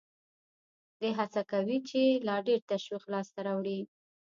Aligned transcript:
دی 0.99 1.09
هڅه 1.19 1.41
کوي 1.51 1.77
چې 1.89 2.01
لا 2.27 2.35
ډېر 2.47 2.59
تشویق 2.71 3.03
لاس 3.13 3.27
ته 3.33 3.39
راوړي 3.47 3.79